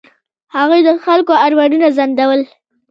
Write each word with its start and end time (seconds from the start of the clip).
هغوی 0.55 0.81
د 0.87 0.89
خلکو 1.05 1.33
ارمانونه 1.45 1.87
ځنډول. 1.97 2.41